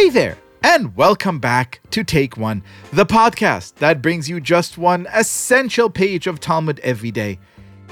Hey 0.00 0.08
there, 0.08 0.38
and 0.62 0.96
welcome 0.96 1.40
back 1.40 1.82
to 1.90 2.02
Take 2.02 2.38
One, 2.38 2.62
the 2.90 3.04
podcast 3.04 3.74
that 3.74 4.00
brings 4.00 4.30
you 4.30 4.40
just 4.40 4.78
one 4.78 5.06
essential 5.12 5.90
page 5.90 6.26
of 6.26 6.40
Talmud 6.40 6.80
every 6.80 7.10
day. 7.10 7.38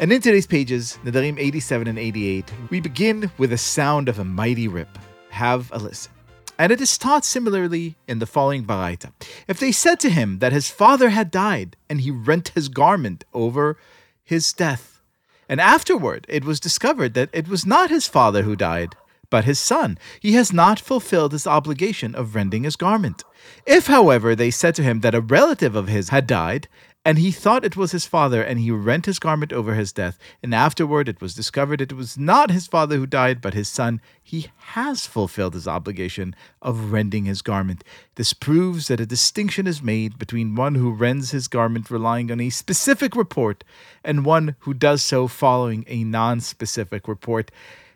And 0.00 0.10
in 0.10 0.22
today's 0.22 0.46
pages, 0.46 0.98
Nedarim 1.04 1.38
87 1.38 1.86
and 1.86 1.98
88, 1.98 2.50
we 2.70 2.80
begin 2.80 3.30
with 3.36 3.50
the 3.50 3.58
sound 3.58 4.08
of 4.08 4.18
a 4.18 4.24
mighty 4.24 4.68
rip. 4.68 4.88
Have 5.28 5.70
a 5.70 5.78
listen. 5.78 6.10
And 6.58 6.72
it 6.72 6.80
is 6.80 6.96
taught 6.96 7.26
similarly 7.26 7.98
in 8.08 8.20
the 8.20 8.26
following 8.26 8.64
Baraita. 8.64 9.12
If 9.46 9.60
they 9.60 9.70
said 9.70 10.00
to 10.00 10.08
him 10.08 10.38
that 10.38 10.52
his 10.52 10.70
father 10.70 11.10
had 11.10 11.30
died, 11.30 11.76
and 11.90 12.00
he 12.00 12.10
rent 12.10 12.52
his 12.54 12.70
garment 12.70 13.24
over 13.34 13.76
his 14.24 14.54
death, 14.54 15.02
and 15.46 15.60
afterward 15.60 16.24
it 16.26 16.46
was 16.46 16.58
discovered 16.58 17.12
that 17.12 17.28
it 17.34 17.48
was 17.48 17.66
not 17.66 17.90
his 17.90 18.08
father 18.08 18.44
who 18.44 18.56
died, 18.56 18.96
but 19.30 19.44
his 19.44 19.58
son. 19.58 19.98
He 20.20 20.32
has 20.34 20.52
not 20.52 20.80
fulfilled 20.80 21.32
his 21.32 21.46
obligation 21.46 22.14
of 22.14 22.34
rending 22.34 22.64
his 22.64 22.76
garment. 22.76 23.24
If, 23.66 23.86
however, 23.86 24.34
they 24.34 24.50
said 24.50 24.74
to 24.76 24.82
him 24.82 25.00
that 25.00 25.14
a 25.14 25.20
relative 25.20 25.76
of 25.76 25.88
his 25.88 26.08
had 26.08 26.26
died, 26.26 26.68
and 27.04 27.18
he 27.18 27.30
thought 27.30 27.64
it 27.64 27.76
was 27.76 27.92
his 27.92 28.04
father, 28.04 28.42
and 28.42 28.58
he 28.58 28.70
rent 28.70 29.06
his 29.06 29.18
garment 29.18 29.50
over 29.50 29.74
his 29.74 29.94
death, 29.94 30.18
and 30.42 30.54
afterward 30.54 31.08
it 31.08 31.22
was 31.22 31.34
discovered 31.34 31.80
it 31.80 31.92
was 31.92 32.18
not 32.18 32.50
his 32.50 32.66
father 32.66 32.96
who 32.96 33.06
died, 33.06 33.40
but 33.40 33.54
his 33.54 33.68
son, 33.68 34.02
he 34.22 34.48
has 34.58 35.06
fulfilled 35.06 35.54
his 35.54 35.66
obligation 35.66 36.34
of 36.60 36.92
rending 36.92 37.24
his 37.24 37.40
garment. 37.40 37.82
This 38.16 38.34
proves 38.34 38.88
that 38.88 39.00
a 39.00 39.06
distinction 39.06 39.66
is 39.66 39.82
made 39.82 40.18
between 40.18 40.54
one 40.54 40.74
who 40.74 40.90
rends 40.90 41.30
his 41.30 41.48
garment 41.48 41.90
relying 41.90 42.30
on 42.30 42.40
a 42.40 42.50
specific 42.50 43.16
report 43.16 43.64
and 44.04 44.26
one 44.26 44.56
who 44.60 44.74
does 44.74 45.02
so 45.02 45.28
following 45.28 45.84
a 45.86 46.04
non 46.04 46.40
specific 46.40 47.08
report. 47.08 47.50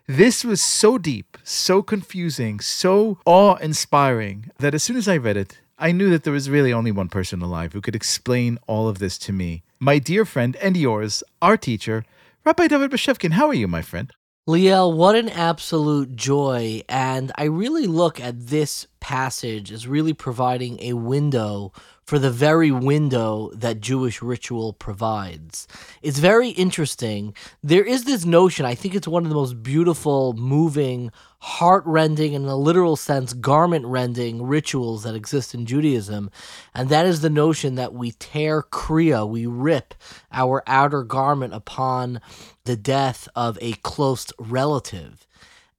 This 0.07 0.43
was 0.43 0.59
so 0.59 0.97
deep, 0.97 1.37
so 1.45 1.81
confusing, 1.81 2.59
so 2.59 3.19
awe 3.25 3.55
inspiring 3.55 4.51
that 4.59 4.73
as 4.75 4.83
soon 4.83 4.97
as 4.97 5.07
I 5.07 5.15
read 5.15 5.37
it, 5.37 5.59
I 5.79 5.93
knew 5.93 6.09
that 6.09 6.25
there 6.25 6.33
was 6.33 6.49
really 6.49 6.73
only 6.73 6.91
one 6.91 7.07
person 7.07 7.41
alive 7.41 7.71
who 7.71 7.79
could 7.79 7.95
explain 7.95 8.59
all 8.67 8.89
of 8.89 8.99
this 8.99 9.17
to 9.19 9.31
me. 9.31 9.63
My 9.79 9.99
dear 9.99 10.25
friend 10.25 10.57
and 10.57 10.75
yours, 10.75 11.23
our 11.41 11.55
teacher, 11.55 12.03
Rabbi 12.43 12.67
David 12.67 12.91
Bashevkin. 12.91 13.31
How 13.31 13.47
are 13.47 13.53
you, 13.53 13.69
my 13.69 13.81
friend? 13.81 14.11
Liel, 14.45 14.93
what 14.93 15.15
an 15.15 15.29
absolute 15.29 16.17
joy. 16.17 16.81
And 16.89 17.31
I 17.37 17.45
really 17.45 17.87
look 17.87 18.19
at 18.19 18.47
this 18.47 18.87
passage 19.03 19.69
is 19.69 19.85
really 19.85 20.13
providing 20.13 20.79
a 20.81 20.93
window 20.93 21.73
for 22.05 22.17
the 22.17 22.31
very 22.31 22.71
window 22.71 23.51
that 23.53 23.81
Jewish 23.81 24.21
ritual 24.21 24.71
provides. 24.71 25.67
It's 26.01 26.19
very 26.19 26.49
interesting. 26.49 27.35
There 27.61 27.83
is 27.83 28.05
this 28.05 28.23
notion, 28.23 28.65
I 28.65 28.75
think 28.75 28.95
it's 28.95 29.07
one 29.07 29.23
of 29.23 29.29
the 29.29 29.35
most 29.35 29.61
beautiful, 29.61 30.31
moving, 30.33 31.11
heart 31.39 31.83
rending, 31.85 32.31
in 32.31 32.45
a 32.45 32.55
literal 32.55 32.95
sense, 32.95 33.33
garment 33.33 33.85
rending 33.85 34.41
rituals 34.41 35.03
that 35.03 35.15
exist 35.15 35.53
in 35.53 35.65
Judaism. 35.65 36.31
And 36.73 36.87
that 36.87 37.05
is 37.05 37.19
the 37.19 37.29
notion 37.29 37.75
that 37.75 37.93
we 37.93 38.11
tear 38.11 38.61
Kriya, 38.63 39.27
we 39.27 39.45
rip 39.45 39.93
our 40.31 40.63
outer 40.65 41.03
garment 41.03 41.53
upon 41.53 42.21
the 42.63 42.77
death 42.77 43.27
of 43.35 43.57
a 43.61 43.73
close 43.73 44.27
relative. 44.39 45.27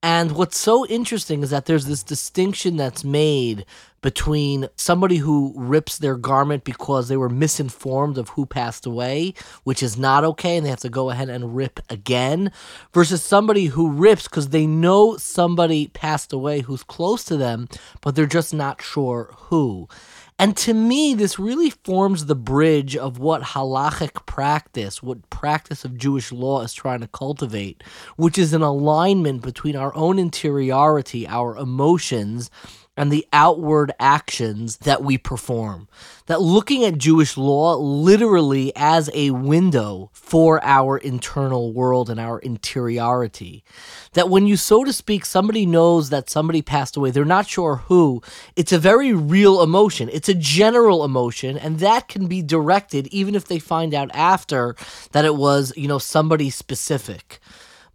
And 0.04 0.32
what's 0.32 0.58
so 0.58 0.86
interesting 0.86 1.42
is 1.42 1.48
that 1.48 1.64
there's 1.64 1.86
this 1.86 2.02
distinction 2.02 2.76
that's 2.76 3.04
made 3.04 3.64
between 4.02 4.68
somebody 4.76 5.16
who 5.16 5.54
rips 5.56 5.96
their 5.96 6.16
garment 6.16 6.62
because 6.62 7.08
they 7.08 7.16
were 7.16 7.30
misinformed 7.30 8.18
of 8.18 8.28
who 8.28 8.44
passed 8.44 8.84
away, 8.84 9.32
which 9.62 9.82
is 9.82 9.96
not 9.96 10.22
okay, 10.22 10.58
and 10.58 10.66
they 10.66 10.68
have 10.68 10.80
to 10.80 10.90
go 10.90 11.08
ahead 11.08 11.30
and 11.30 11.56
rip 11.56 11.80
again, 11.88 12.52
versus 12.92 13.22
somebody 13.22 13.64
who 13.64 13.90
rips 13.90 14.24
because 14.24 14.50
they 14.50 14.66
know 14.66 15.16
somebody 15.16 15.86
passed 15.88 16.34
away 16.34 16.60
who's 16.60 16.82
close 16.82 17.24
to 17.24 17.38
them, 17.38 17.66
but 18.02 18.14
they're 18.14 18.26
just 18.26 18.52
not 18.52 18.82
sure 18.82 19.30
who. 19.34 19.88
And 20.36 20.56
to 20.58 20.74
me, 20.74 21.14
this 21.14 21.38
really 21.38 21.70
forms 21.70 22.26
the 22.26 22.34
bridge 22.34 22.96
of 22.96 23.18
what 23.18 23.42
halachic 23.42 24.26
practice, 24.26 25.00
what 25.00 25.30
practice 25.30 25.84
of 25.84 25.96
Jewish 25.96 26.32
law 26.32 26.62
is 26.62 26.74
trying 26.74 27.00
to 27.00 27.06
cultivate, 27.06 27.84
which 28.16 28.36
is 28.36 28.52
an 28.52 28.62
alignment 28.62 29.42
between 29.42 29.76
our 29.76 29.94
own 29.94 30.18
interiority, 30.18 31.26
our 31.28 31.56
emotions, 31.56 32.50
and 32.96 33.10
the 33.10 33.26
outward 33.32 33.92
actions 33.98 34.78
that 34.78 35.02
we 35.02 35.18
perform. 35.18 35.88
That 36.26 36.40
looking 36.40 36.84
at 36.84 36.96
Jewish 36.96 37.36
law 37.36 37.76
literally 37.76 38.72
as 38.76 39.10
a 39.12 39.30
window 39.30 40.10
for 40.12 40.62
our 40.64 40.96
internal 40.96 41.72
world 41.72 42.08
and 42.08 42.18
our 42.18 42.38
interiority. 42.38 43.64
That 44.12 44.30
when 44.30 44.46
you, 44.46 44.56
so 44.56 44.84
to 44.84 44.92
speak, 44.92 45.24
somebody 45.26 45.66
knows 45.66 46.10
that 46.10 46.30
somebody 46.30 46.62
passed 46.62 46.96
away, 46.96 47.10
they're 47.10 47.24
not 47.24 47.48
sure 47.48 47.76
who, 47.76 48.22
it's 48.56 48.72
a 48.72 48.78
very 48.78 49.12
real 49.12 49.62
emotion. 49.62 50.08
It's 50.12 50.28
a 50.28 50.34
general 50.34 51.04
emotion, 51.04 51.58
and 51.58 51.80
that 51.80 52.08
can 52.08 52.26
be 52.26 52.42
directed 52.42 53.08
even 53.08 53.34
if 53.34 53.46
they 53.46 53.58
find 53.58 53.92
out 53.92 54.10
after 54.14 54.76
that 55.12 55.24
it 55.24 55.34
was, 55.34 55.72
you 55.76 55.88
know, 55.88 55.98
somebody 55.98 56.48
specific. 56.48 57.40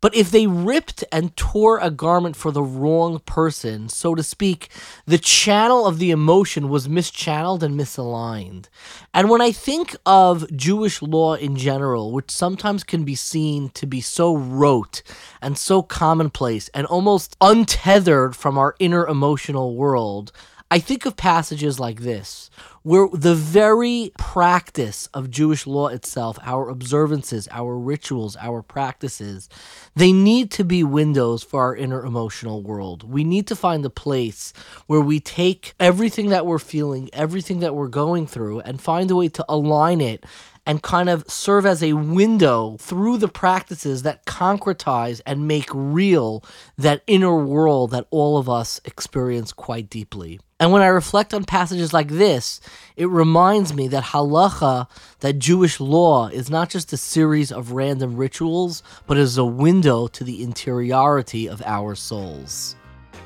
But 0.01 0.15
if 0.15 0.31
they 0.31 0.47
ripped 0.47 1.03
and 1.11 1.35
tore 1.35 1.79
a 1.79 1.91
garment 1.91 2.35
for 2.35 2.51
the 2.51 2.63
wrong 2.63 3.19
person, 3.19 3.89
so 3.89 4.15
to 4.15 4.23
speak, 4.23 4.69
the 5.05 5.17
channel 5.17 5.85
of 5.85 5.99
the 5.99 6.11
emotion 6.11 6.69
was 6.69 6.87
mischanneled 6.87 7.63
and 7.63 7.79
misaligned. 7.79 8.65
And 9.13 9.29
when 9.29 9.41
I 9.41 9.51
think 9.51 9.95
of 10.05 10.49
Jewish 10.55 11.01
law 11.01 11.33
in 11.35 11.55
general, 11.55 12.11
which 12.11 12.31
sometimes 12.31 12.83
can 12.83 13.03
be 13.03 13.15
seen 13.15 13.69
to 13.69 13.85
be 13.85 14.01
so 14.01 14.35
rote 14.35 15.01
and 15.41 15.57
so 15.57 15.81
commonplace 15.81 16.69
and 16.69 16.87
almost 16.87 17.35
untethered 17.41 18.35
from 18.35 18.57
our 18.57 18.75
inner 18.79 19.05
emotional 19.05 19.75
world, 19.75 20.31
I 20.71 20.77
think 20.77 21.07
of 21.07 21.15
passages 21.17 21.79
like 21.79 22.01
this, 22.01 22.51
where 22.83 23.07
the 23.11 23.33
very 23.33 24.11
practice 24.19 25.07
of 25.15 25.31
Jewish 25.31 25.65
law 25.65 25.87
itself, 25.87 26.37
our 26.43 26.69
observances, 26.69 27.47
our 27.49 27.75
rituals, 27.75 28.37
our 28.39 28.61
practices, 28.61 29.49
they 29.95 30.11
need 30.11 30.51
to 30.51 30.63
be 30.63 30.83
windows 30.83 31.41
for 31.41 31.61
our 31.61 31.75
inner 31.75 32.05
emotional 32.05 32.61
world. 32.61 33.01
We 33.01 33.23
need 33.23 33.47
to 33.47 33.55
find 33.55 33.83
a 33.83 33.89
place 33.89 34.53
where 34.85 35.01
we 35.01 35.19
take 35.19 35.73
everything 35.79 36.29
that 36.29 36.45
we're 36.45 36.59
feeling, 36.59 37.09
everything 37.13 37.61
that 37.61 37.73
we're 37.73 37.87
going 37.87 38.27
through, 38.27 38.59
and 38.59 38.79
find 38.79 39.09
a 39.09 39.15
way 39.15 39.29
to 39.29 39.45
align 39.49 40.01
it 40.01 40.23
and 40.69 40.83
kind 40.83 41.09
of 41.09 41.27
serve 41.27 41.65
as 41.65 41.81
a 41.81 41.93
window 41.93 42.77
through 42.79 43.17
the 43.17 43.27
practices 43.27 44.03
that 44.03 44.23
concretize 44.27 45.19
and 45.25 45.47
make 45.47 45.67
real 45.73 46.43
that 46.77 47.01
inner 47.07 47.43
world 47.43 47.89
that 47.89 48.05
all 48.11 48.37
of 48.37 48.47
us 48.47 48.79
experience 48.85 49.51
quite 49.51 49.89
deeply. 49.89 50.39
And 50.59 50.71
when 50.71 50.83
I 50.83 50.87
reflect 50.89 51.33
on 51.33 51.43
passages 51.43 51.91
like 51.91 52.09
this, 52.09 52.61
it 52.95 53.07
reminds 53.07 53.73
me 53.73 53.87
that 53.87 54.03
halacha, 54.03 54.87
that 55.21 55.39
Jewish 55.39 55.79
law, 55.79 56.27
is 56.27 56.51
not 56.51 56.69
just 56.69 56.93
a 56.93 56.97
series 56.97 57.51
of 57.51 57.71
random 57.71 58.15
rituals, 58.15 58.83
but 59.07 59.17
is 59.17 59.39
a 59.39 59.45
window 59.45 60.05
to 60.09 60.23
the 60.23 60.43
interiority 60.43 61.49
of 61.49 61.63
our 61.65 61.95
souls. 61.95 62.75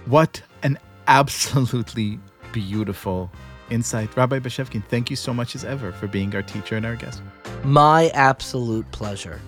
What 0.05 0.41
an 0.61 0.79
absolutely 1.07 2.19
beautiful 2.53 3.29
insight. 3.73 4.15
Rabbi 4.15 4.39
Bashevkin, 4.39 4.83
thank 4.85 5.09
you 5.09 5.15
so 5.15 5.33
much 5.33 5.55
as 5.55 5.65
ever 5.65 5.91
for 5.91 6.07
being 6.07 6.33
our 6.35 6.43
teacher 6.43 6.77
and 6.77 6.85
our 6.85 6.95
guest. 6.95 7.21
My 7.63 8.09
absolute 8.09 8.89
pleasure. 8.91 9.39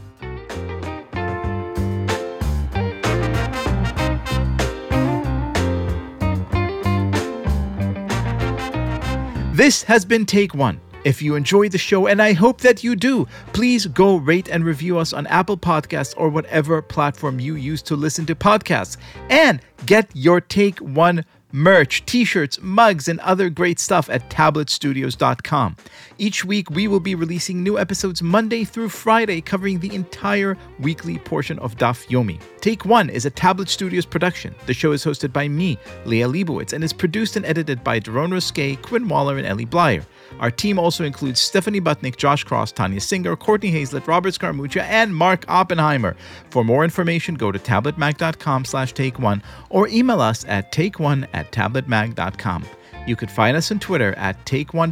This 9.56 9.84
has 9.84 10.03
been 10.03 10.25
Take 10.25 10.53
One. 10.53 10.81
If 11.06 11.22
you 11.22 11.35
enjoyed 11.35 11.72
the 11.72 11.78
show, 11.78 12.08
and 12.08 12.22
I 12.22 12.34
hope 12.34 12.59
that 12.62 12.84
you 12.84 12.96
do, 12.96 13.25
please 13.53 13.85
go 13.85 14.18
rate 14.18 14.50
and 14.50 14.66
review 14.66 14.97
us 14.97 15.14
on 15.14 15.28
Apple 15.28 15.56
Podcasts 15.56 16.14
or 16.18 16.28
whatever 16.28 16.81
platform 16.81 17.40
you 17.40 17.56
use 17.56 17.81
to 17.84 17.96
listen 17.96 18.26
to 18.26 18.35
podcasts. 18.35 18.97
And 19.29 19.61
get 19.85 20.09
your 20.14 20.41
Take 20.41 20.79
One 20.79 21.23
merch, 21.52 22.06
t 22.06 22.26
shirts, 22.26 22.59
mugs, 22.62 23.08
and 23.08 23.20
other 23.22 23.50
great 23.50 23.80
stuff 23.80 24.09
at 24.09 24.30
tabletstudios.com. 24.30 25.76
Each 26.18 26.46
week, 26.46 26.70
we 26.70 26.88
will 26.88 27.00
be 27.00 27.16
releasing 27.16 27.62
new 27.64 27.78
episodes 27.78 28.22
Monday 28.22 28.64
through 28.64 28.90
Friday, 28.90 29.42
covering 29.42 29.80
the 29.80 29.94
entire 29.94 30.58
weekly 30.80 31.18
portion 31.18 31.59
of 31.59 31.78
Daf 31.78 32.08
Yomi. 32.08 32.40
Take 32.62 32.86
One 32.86 33.09
is 33.09 33.26
a 33.26 33.30
Tablet 33.30 33.70
Studios 33.70 34.06
production. 34.06 34.56
The 34.66 34.74
show 34.74 34.92
is 34.92 35.03
hosted 35.03 35.32
by 35.34 35.47
me, 35.47 35.78
Liel 36.06 36.32
Leibovitz, 36.34 36.74
and 36.74 36.84
is 36.84 36.94
produced 36.94 37.36
and 37.36 37.46
edited 37.46 37.84
by 37.84 38.00
Daron 38.00 38.32
Ruskay, 38.32 38.82
Quinn 38.82 39.08
Waller, 39.08 39.38
and 39.38 39.46
Ellie 39.46 39.66
Blyer. 39.66 40.06
Our 40.40 40.52
team 40.52 40.80
also 40.80 41.03
includes 41.03 41.40
Stephanie 41.40 41.82
Butnick, 41.82 42.18
Josh 42.18 42.44
Cross, 42.44 42.74
Tanya 42.74 43.00
Singer, 43.00 43.36
Courtney 43.36 43.72
Hazlett, 43.72 44.08
Robert 44.08 44.34
Scaramuccia, 44.34 44.82
and 44.82 45.16
Mark 45.16 45.46
Oppenheimer. 45.47 46.16
For 46.50 46.64
more 46.64 46.84
information, 46.84 47.36
go 47.36 47.52
to 47.52 47.59
tabletmag.com 47.59 48.66
slash 48.66 48.94
take 48.94 49.20
one 49.20 49.42
or 49.70 49.88
email 49.88 50.22
us 50.22 50.46
at 50.46 50.72
take 50.72 51.00
one 51.00 51.28
at 51.34 51.45
tabletmag.com. 51.52 52.66
You 53.08 53.16
could 53.16 53.30
find 53.30 53.56
us 53.56 53.72
on 53.72 53.80
Twitter 53.80 54.14
at 54.16 54.44
Take 54.46 54.74
One 54.74 54.92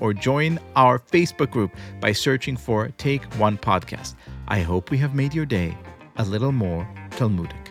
or 0.00 0.14
join 0.14 0.58
our 0.76 0.98
Facebook 0.98 1.50
group 1.50 1.72
by 2.00 2.12
searching 2.12 2.56
for 2.56 2.88
Take 2.96 3.24
One 3.34 3.58
Podcast. 3.58 4.14
I 4.48 4.60
hope 4.60 4.90
we 4.90 4.98
have 4.98 5.14
made 5.14 5.34
your 5.34 5.46
day 5.46 5.76
a 6.16 6.24
little 6.24 6.52
more 6.52 6.88
Talmudic. 7.10 7.63